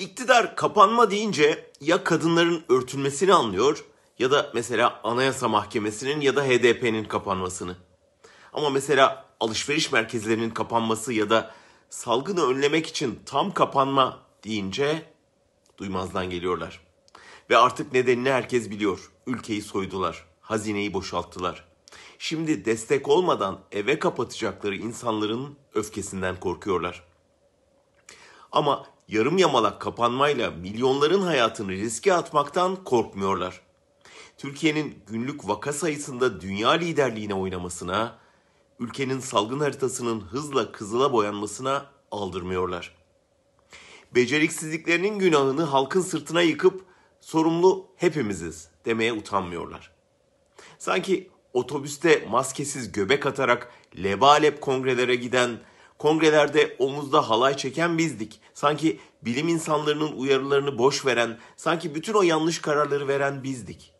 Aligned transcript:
İktidar 0.00 0.56
kapanma 0.56 1.10
deyince 1.10 1.70
ya 1.80 2.04
kadınların 2.04 2.64
örtülmesini 2.68 3.34
anlıyor 3.34 3.84
ya 4.18 4.30
da 4.30 4.50
mesela 4.54 5.00
Anayasa 5.04 5.48
Mahkemesi'nin 5.48 6.20
ya 6.20 6.36
da 6.36 6.44
HDP'nin 6.44 7.04
kapanmasını. 7.04 7.76
Ama 8.52 8.70
mesela 8.70 9.24
alışveriş 9.40 9.92
merkezlerinin 9.92 10.50
kapanması 10.50 11.12
ya 11.12 11.30
da 11.30 11.54
salgını 11.90 12.46
önlemek 12.46 12.86
için 12.86 13.20
tam 13.26 13.54
kapanma 13.54 14.18
deyince 14.44 15.02
duymazdan 15.78 16.30
geliyorlar. 16.30 16.80
Ve 17.50 17.56
artık 17.56 17.92
nedenini 17.92 18.30
herkes 18.30 18.70
biliyor. 18.70 19.10
Ülkeyi 19.26 19.62
soydular, 19.62 20.26
hazineyi 20.40 20.92
boşalttılar. 20.92 21.64
Şimdi 22.18 22.64
destek 22.64 23.08
olmadan 23.08 23.60
eve 23.72 23.98
kapatacakları 23.98 24.76
insanların 24.76 25.56
öfkesinden 25.74 26.40
korkuyorlar. 26.40 27.04
Ama 28.52 28.86
yarım 29.10 29.38
yamalak 29.38 29.80
kapanmayla 29.80 30.50
milyonların 30.50 31.22
hayatını 31.22 31.72
riske 31.72 32.14
atmaktan 32.14 32.84
korkmuyorlar. 32.84 33.60
Türkiye'nin 34.38 34.98
günlük 35.06 35.48
vaka 35.48 35.72
sayısında 35.72 36.40
dünya 36.40 36.70
liderliğine 36.70 37.34
oynamasına, 37.34 38.18
ülkenin 38.78 39.20
salgın 39.20 39.60
haritasının 39.60 40.20
hızla 40.20 40.72
kızıla 40.72 41.12
boyanmasına 41.12 41.86
aldırmıyorlar. 42.10 42.94
Beceriksizliklerinin 44.14 45.18
günahını 45.18 45.62
halkın 45.62 46.00
sırtına 46.00 46.42
yıkıp 46.42 46.84
sorumlu 47.20 47.86
hepimiziz 47.96 48.68
demeye 48.84 49.12
utanmıyorlar. 49.12 49.90
Sanki 50.78 51.30
otobüste 51.52 52.26
maskesiz 52.30 52.92
göbek 52.92 53.26
atarak 53.26 53.72
lebalep 54.02 54.60
kongrelere 54.60 55.14
giden, 55.14 55.58
kongrelerde 56.00 56.76
omuzda 56.78 57.30
halay 57.30 57.56
çeken 57.56 57.98
bizdik. 57.98 58.40
Sanki 58.54 59.00
bilim 59.22 59.48
insanlarının 59.48 60.12
uyarılarını 60.12 60.78
boş 60.78 61.06
veren, 61.06 61.38
sanki 61.56 61.94
bütün 61.94 62.14
o 62.14 62.22
yanlış 62.22 62.58
kararları 62.60 63.08
veren 63.08 63.42
bizdik. 63.42 63.92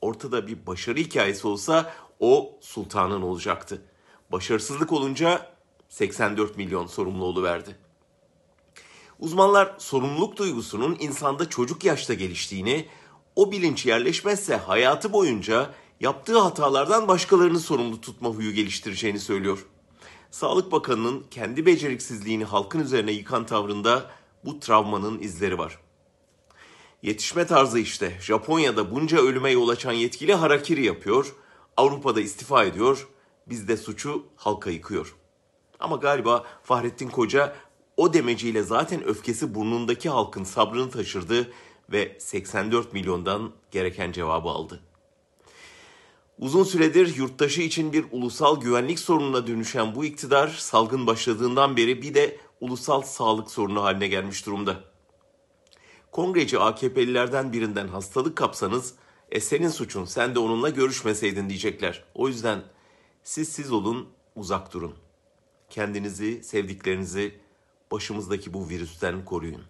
Ortada 0.00 0.46
bir 0.46 0.66
başarı 0.66 0.98
hikayesi 0.98 1.46
olsa 1.46 1.92
o 2.20 2.58
sultanın 2.60 3.22
olacaktı. 3.22 3.82
Başarısızlık 4.32 4.92
olunca 4.92 5.52
84 5.88 6.56
milyon 6.56 6.86
sorumlu 6.86 7.42
verdi. 7.42 7.76
Uzmanlar 9.18 9.74
sorumluluk 9.78 10.36
duygusunun 10.36 10.96
insanda 11.00 11.48
çocuk 11.48 11.84
yaşta 11.84 12.14
geliştiğini, 12.14 12.88
o 13.36 13.52
bilinç 13.52 13.86
yerleşmezse 13.86 14.56
hayatı 14.56 15.12
boyunca 15.12 15.70
yaptığı 16.00 16.38
hatalardan 16.38 17.08
başkalarını 17.08 17.60
sorumlu 17.60 18.00
tutma 18.00 18.28
huyu 18.28 18.52
geliştireceğini 18.52 19.20
söylüyor. 19.20 19.66
Sağlık 20.32 20.72
Bakanı'nın 20.72 21.24
kendi 21.30 21.66
beceriksizliğini 21.66 22.44
halkın 22.44 22.80
üzerine 22.80 23.12
yıkan 23.12 23.46
tavrında 23.46 24.10
bu 24.44 24.60
travmanın 24.60 25.18
izleri 25.18 25.58
var. 25.58 25.78
Yetişme 27.02 27.46
tarzı 27.46 27.78
işte. 27.78 28.18
Japonya'da 28.20 28.90
bunca 28.90 29.18
ölüme 29.18 29.50
yol 29.50 29.68
açan 29.68 29.92
yetkili 29.92 30.34
harakiri 30.34 30.84
yapıyor. 30.84 31.34
Avrupa'da 31.76 32.20
istifa 32.20 32.64
ediyor. 32.64 33.08
Bizde 33.46 33.76
suçu 33.76 34.26
halka 34.36 34.70
yıkıyor. 34.70 35.14
Ama 35.80 35.96
galiba 35.96 36.44
Fahrettin 36.62 37.08
Koca 37.08 37.56
o 37.96 38.12
demeciyle 38.12 38.62
zaten 38.62 39.04
öfkesi 39.04 39.54
burnundaki 39.54 40.08
halkın 40.08 40.44
sabrını 40.44 40.90
taşırdı 40.90 41.52
ve 41.92 42.16
84 42.20 42.92
milyondan 42.92 43.52
gereken 43.70 44.12
cevabı 44.12 44.48
aldı. 44.48 44.91
Uzun 46.38 46.64
süredir 46.64 47.16
yurttaşı 47.16 47.62
için 47.62 47.92
bir 47.92 48.04
ulusal 48.12 48.60
güvenlik 48.60 48.98
sorununa 48.98 49.46
dönüşen 49.46 49.94
bu 49.94 50.04
iktidar 50.04 50.48
salgın 50.48 51.06
başladığından 51.06 51.76
beri 51.76 52.02
bir 52.02 52.14
de 52.14 52.36
ulusal 52.60 53.02
sağlık 53.02 53.50
sorunu 53.50 53.82
haline 53.82 54.08
gelmiş 54.08 54.46
durumda. 54.46 54.80
Kongreci 56.12 56.58
AKP'lilerden 56.58 57.52
birinden 57.52 57.88
hastalık 57.88 58.36
kapsanız 58.36 58.94
e 59.30 59.40
senin 59.40 59.68
suçun 59.68 60.04
sen 60.04 60.34
de 60.34 60.38
onunla 60.38 60.68
görüşmeseydin 60.68 61.48
diyecekler. 61.48 62.04
O 62.14 62.28
yüzden 62.28 62.62
siz 63.22 63.48
siz 63.48 63.72
olun 63.72 64.08
uzak 64.36 64.72
durun. 64.72 64.94
Kendinizi, 65.70 66.44
sevdiklerinizi 66.44 67.40
başımızdaki 67.90 68.54
bu 68.54 68.68
virüsten 68.68 69.24
koruyun. 69.24 69.62